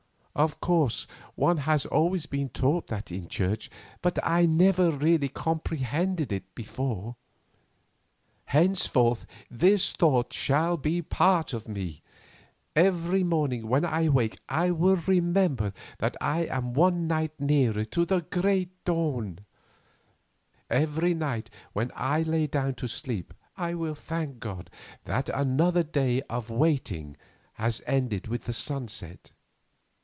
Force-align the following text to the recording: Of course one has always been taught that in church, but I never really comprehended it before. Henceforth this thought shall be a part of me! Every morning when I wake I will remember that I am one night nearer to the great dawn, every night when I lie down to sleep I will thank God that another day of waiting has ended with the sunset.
Of 0.33 0.61
course 0.61 1.07
one 1.35 1.57
has 1.57 1.85
always 1.85 2.25
been 2.25 2.47
taught 2.49 2.87
that 2.87 3.11
in 3.11 3.27
church, 3.27 3.69
but 4.01 4.17
I 4.23 4.45
never 4.45 4.89
really 4.89 5.27
comprehended 5.27 6.31
it 6.31 6.55
before. 6.55 7.17
Henceforth 8.45 9.25
this 9.51 9.91
thought 9.91 10.31
shall 10.31 10.77
be 10.77 10.99
a 10.99 11.03
part 11.03 11.51
of 11.51 11.67
me! 11.67 12.01
Every 12.77 13.25
morning 13.25 13.67
when 13.67 13.83
I 13.83 14.07
wake 14.07 14.39
I 14.47 14.71
will 14.71 14.95
remember 15.05 15.73
that 15.97 16.15
I 16.21 16.45
am 16.45 16.73
one 16.75 17.07
night 17.07 17.33
nearer 17.37 17.83
to 17.85 18.05
the 18.05 18.21
great 18.21 18.69
dawn, 18.85 19.39
every 20.69 21.13
night 21.13 21.49
when 21.73 21.91
I 21.93 22.21
lie 22.21 22.45
down 22.45 22.75
to 22.75 22.87
sleep 22.87 23.33
I 23.57 23.73
will 23.73 23.95
thank 23.95 24.39
God 24.39 24.69
that 25.03 25.27
another 25.27 25.83
day 25.83 26.21
of 26.29 26.49
waiting 26.49 27.17
has 27.55 27.81
ended 27.85 28.27
with 28.29 28.45
the 28.45 28.53
sunset. 28.53 29.33